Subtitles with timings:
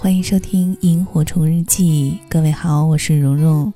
[0.00, 3.72] 欢迎收听《萤火虫日记》，各位好，我是蓉蓉，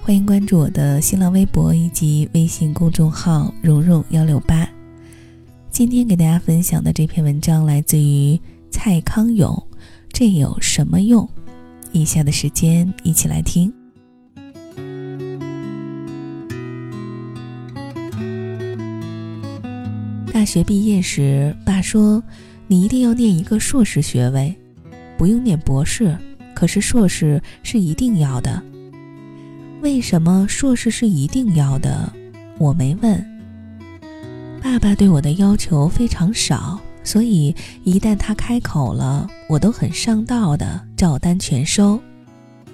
[0.00, 4.66] 欢迎关注我的新浪微博以及微信公众号“蓉蓉幺六八”。
[5.70, 9.62] 今天给大家分享的这篇文章来自于蔡康永，
[10.10, 11.28] 这有什么用？
[11.92, 13.70] 以下的时间一起来听。
[20.32, 22.22] 大学毕业时，爸说
[22.66, 24.56] ：“你一定要念一个硕士学位，
[25.16, 26.16] 不用念博士，
[26.54, 28.62] 可是硕士是一定要的。”
[29.82, 32.12] 为什么硕士是一定要的？
[32.58, 33.24] 我没问。
[34.62, 42.00] 爸爸对我的要求非常少，所以一旦他开口了，我都很上道的照单全收。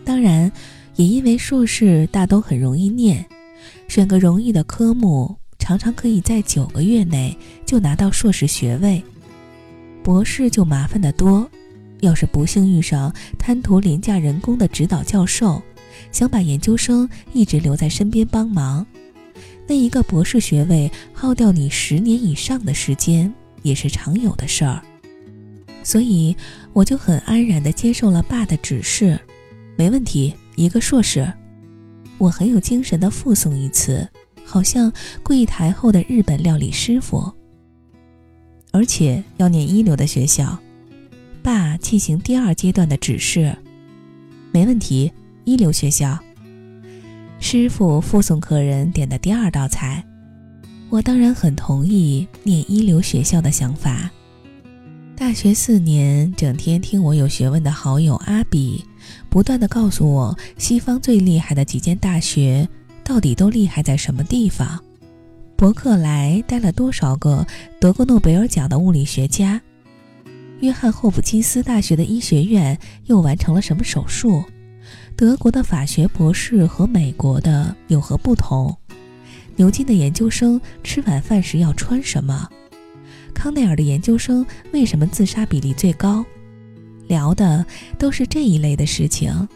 [0.04, 0.50] 当然，
[0.96, 3.24] 也因为硕士大都很容易念，
[3.88, 5.36] 选个容易的科目。
[5.58, 9.00] 常常可以在九个月内就拿到硕士学位，
[10.02, 11.48] 博士就麻烦得多。
[12.02, 15.62] 要是不幸遇上贪图廉价人工的指导教授，
[16.10, 18.84] 想把研究生一直留在身边帮忙，
[19.66, 24.82] 那一个博士学位耗掉你十年以上的时间也是常有的事儿。
[25.82, 26.36] 所以
[26.72, 29.18] 我就很安然地接受了爸的指示，
[29.76, 31.32] 没问题，一个硕士。
[32.18, 34.06] 我很有精神地附送一次。
[34.44, 34.92] 好像
[35.22, 37.32] 柜台后的日本料理师傅，
[38.72, 40.58] 而且要念一流的学校。
[41.42, 43.56] 爸进行第二阶段的指示，
[44.52, 45.12] 没问题，
[45.44, 46.18] 一流学校。
[47.40, 50.04] 师傅附送客人点的第二道菜，
[50.88, 54.10] 我当然很同意念一流学校的想法。
[55.16, 58.84] 大学四年，整天听我有学问的好友阿比，
[59.28, 62.68] 不断的告诉我西方最厉害的几间大学。
[63.04, 64.80] 到底都厉害在什么地方？
[65.56, 67.44] 伯克莱带了多少个
[67.80, 69.60] 得过诺贝尔奖的物理学家？
[70.62, 74.44] 约翰霍普金斯大学的医学院又完成了什么手术？
[75.16, 78.76] 德国的法学博士和美国的有何不同？
[79.56, 82.48] 牛津的研究生吃晚饭时要穿什么？
[83.34, 86.24] 康奈尔的研究生为什么自杀比例最高？
[87.08, 87.66] 聊的
[87.98, 89.48] 都是这一类的事情。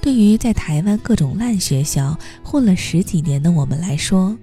[0.00, 4.38] 对于在台湾各种烂学校混了十几年的我们来说，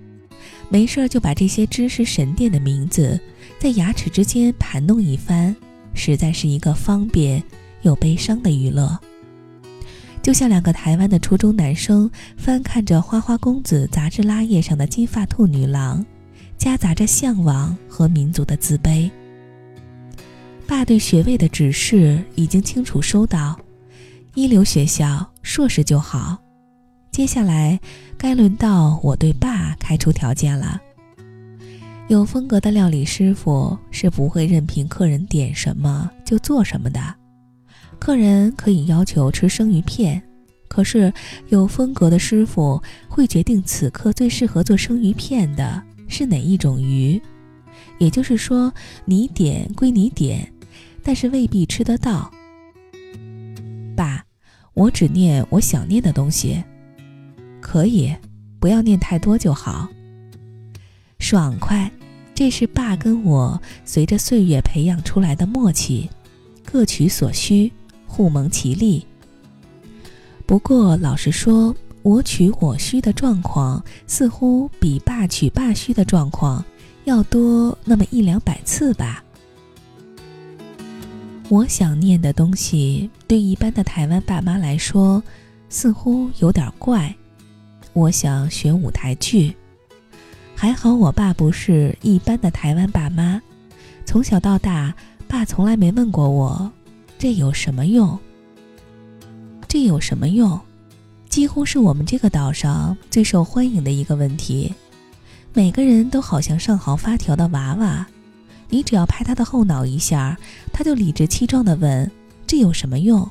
[0.71, 3.19] 没事就把这些知识神殿的名字
[3.59, 5.53] 在牙齿之间盘弄一番，
[5.93, 7.43] 实在是一个方便
[7.81, 8.97] 又悲伤的娱乐。
[10.23, 16.05] 就像两个台湾的初中男生翻看着《花花公子》杂志拉页上的金发兔女郎，
[16.57, 19.11] 夹杂着向往和民族的自卑。
[20.65, 23.59] 爸对学位的指示已经清楚收到。
[24.35, 26.37] 一流学校硕士就好，
[27.11, 27.77] 接下来
[28.17, 30.81] 该轮到我对爸开出条件了。
[32.07, 37.01] 有风格的料理师傅是不会任凭客人点什么就做什么的。
[37.99, 40.21] 客人可以要求吃生鱼片，
[40.67, 41.13] 可是
[41.49, 47.21] 有风格的师傅会决定此刻最适合做生鱼片的是哪一种鱼。
[47.99, 48.73] 也就是说，
[49.05, 50.51] 你点归你点，
[51.03, 52.31] 但是未必吃得到。
[53.95, 54.23] 爸，
[54.73, 56.61] 我只念我想念的东西，
[57.71, 58.13] 可以，
[58.59, 59.87] 不要念太多就好。
[61.19, 61.89] 爽快，
[62.35, 66.09] 这是爸跟我随着岁月培养出来的默契，
[66.65, 67.71] 各取所需，
[68.05, 69.07] 互蒙其利。
[70.45, 71.73] 不过老实说，
[72.03, 76.61] 我取我需的状况似乎比爸取爸需的状况
[77.05, 79.23] 要多那么一两百次吧。
[81.47, 85.23] 我想念的东西，对一般的台湾爸妈来说，
[85.69, 87.15] 似乎有点怪。
[87.93, 89.53] 我想学舞台剧，
[90.55, 93.41] 还好我爸不是一般的台湾爸妈。
[94.05, 94.93] 从小到大，
[95.27, 96.71] 爸从来没问过我，
[97.19, 98.17] 这有什么用？
[99.67, 100.57] 这有什么用？
[101.27, 104.73] 几乎是我们这个岛上最受欢迎的一个问题。
[105.53, 108.07] 每个人都好像上好发条的娃娃。
[108.69, 110.37] 你只要拍他的后脑一下，
[110.71, 112.09] 他就理直气壮地问
[112.47, 113.29] ：“这有什么用？”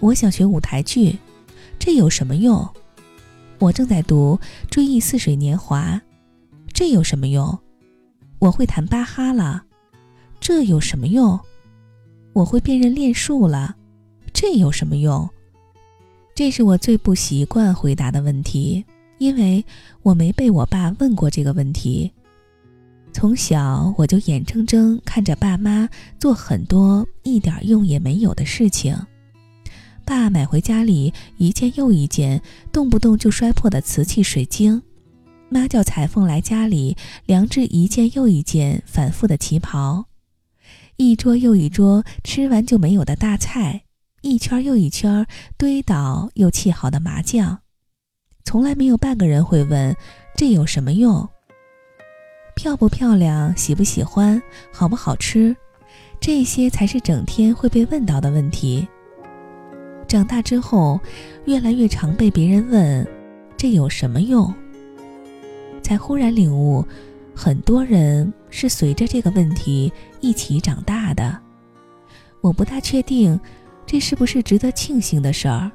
[0.00, 1.16] 我想学舞台剧，
[1.78, 2.68] 这有什么用？
[3.60, 4.38] 我正在读
[4.70, 5.92] 《追忆似水年华》，
[6.72, 7.56] 这有什么用？
[8.38, 9.62] 我会弹巴哈了，
[10.40, 11.38] 这有什么用？
[12.32, 13.76] 我会辨认练术了，
[14.32, 15.28] 这有什么用？
[16.34, 18.82] 这是我最不习惯回答的问题，
[19.18, 19.62] 因为
[20.00, 22.10] 我没被我爸问过这个问题。
[23.12, 25.86] 从小我就眼睁睁看着爸妈
[26.18, 28.96] 做很多一点用也没有的事情。
[30.10, 32.42] 爸买回家里一件又一件
[32.72, 34.82] 动不动就摔破的瓷器水晶，
[35.48, 36.96] 妈叫裁缝来家里
[37.26, 40.06] 量制一件又一件反复的旗袍。
[40.96, 43.84] 一桌又一桌吃完就没有的大菜，
[44.22, 45.24] 一圈又一圈
[45.56, 47.60] 堆倒又砌好的麻将，
[48.42, 49.94] 从来没有半个人会问
[50.34, 51.28] 这有什么用。
[52.56, 54.42] 漂不漂亮，喜不喜欢，
[54.72, 55.54] 好不好吃，
[56.20, 58.88] 这些才是整天会被问到的问题。
[60.10, 60.98] 长大之后，
[61.44, 63.06] 越来越常被别人问
[63.56, 64.52] 这有什么用，
[65.84, 66.84] 才忽然领悟。
[67.32, 71.38] 很多人是随着这个问题一起长大的，
[72.40, 73.38] 我不大确定
[73.86, 75.70] 这是不是值得庆幸的事儿。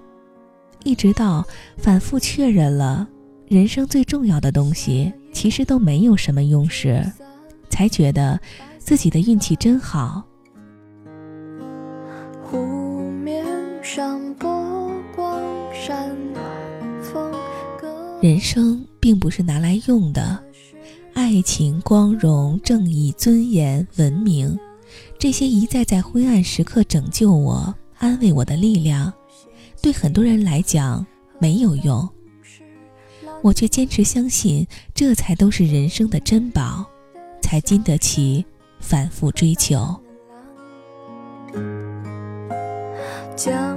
[0.83, 1.47] 一直到
[1.77, 3.07] 反复确认了
[3.47, 7.09] 人生最重要的东西其实都没有什么用时，
[7.69, 8.37] 才觉得
[8.79, 10.25] 自己的运气真好。
[18.25, 20.43] 人生并不是拿来用的。
[21.13, 24.57] 爱情、光荣、正义、尊严、文明，
[25.19, 29.13] 这些一再在灰暗时刻拯救我、安慰我的力量，
[29.79, 31.05] 对很多人来讲
[31.37, 32.09] 没有用，
[33.43, 36.83] 我却坚持相信，这才都是人生的珍宝，
[37.43, 38.43] 才经得起
[38.79, 39.95] 反复追求。
[43.35, 43.74] 江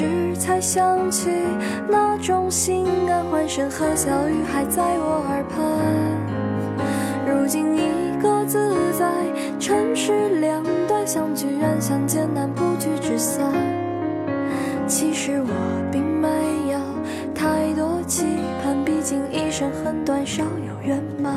[0.00, 1.28] 时才想起，
[1.86, 5.60] 那种心安欢声和笑语还在我耳畔。
[7.28, 7.82] 如今已
[8.22, 9.12] 各自在
[9.58, 13.52] 城市两端，相聚远相见难，不聚只散。
[14.86, 15.52] 其实我
[15.92, 16.28] 并没
[16.72, 16.78] 有
[17.34, 18.24] 太多期
[18.64, 21.34] 盼，毕竟一生很短，少有圆满。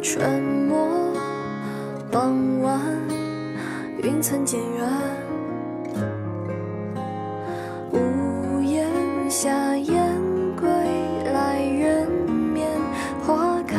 [0.00, 0.86] 春末
[2.08, 3.21] 傍晚。
[4.02, 4.88] 云层渐远，
[7.92, 8.84] 屋檐
[9.30, 9.96] 下燕
[10.60, 10.68] 归
[11.32, 12.68] 来，人面
[13.24, 13.78] 花开。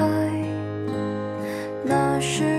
[1.84, 2.53] 那时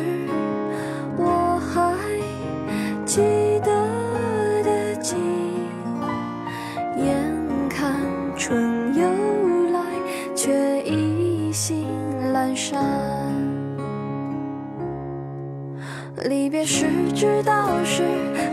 [16.55, 18.05] 别时知道是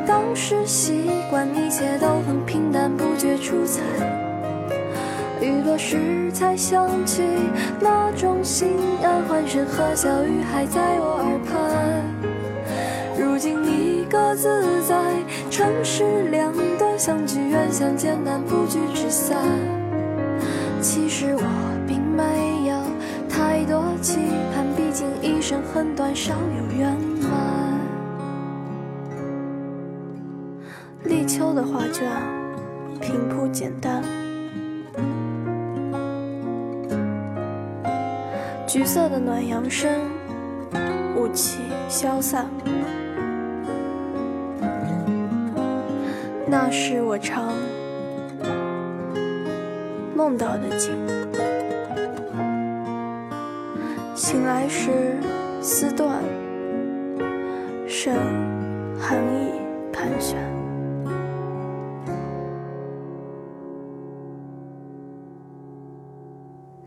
[0.08, 3.84] 当时习惯，一切都很平淡，不觉出彩。
[5.40, 7.22] 雨落时才想起，
[7.80, 8.70] 那种心
[9.04, 13.24] 安欢声和笑语还在我耳畔。
[13.24, 14.96] 如今你各自在
[15.52, 19.38] 城市两端，相聚远相见难，不聚只散。
[20.82, 21.44] 其实我
[21.88, 22.76] 并没有
[23.30, 24.18] 太多期
[24.56, 26.98] 盼，毕竟一生很短，少有圆
[31.54, 32.08] 的画卷，
[33.00, 34.04] 平铺简单，
[38.68, 39.92] 橘色的暖阳升，
[41.18, 41.60] 雾气
[41.90, 42.46] 消散。
[46.48, 47.54] 那是我常
[50.16, 50.94] 梦到的景，
[54.16, 55.18] 醒来时
[55.62, 56.18] 丝断，
[57.88, 58.14] 剩
[59.00, 59.52] 寒意
[59.94, 60.61] 盘旋。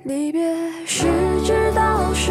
[0.05, 1.07] 离别时
[1.47, 2.31] 知道是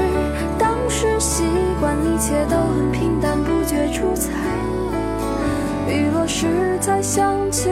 [0.59, 1.43] 当时习
[1.79, 4.29] 惯，一切都很平淡，不觉出彩。
[5.87, 7.71] 雨落时才想起，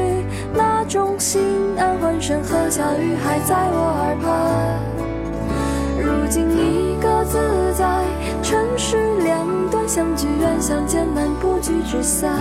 [0.56, 1.44] 那种心
[1.78, 4.80] 安欢声和笑语还在我耳畔。
[6.04, 7.38] 如今你各自
[7.78, 8.04] 在
[8.42, 12.40] 城市两端，相聚远相见难，不聚只散。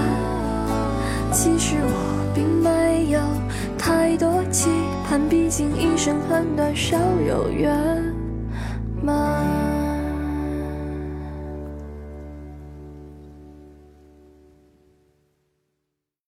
[1.31, 3.21] 其实我并没有
[3.77, 4.71] 太多期。
[5.11, 7.75] 叹，毕竟一生很短，少有圆
[9.03, 9.50] 满。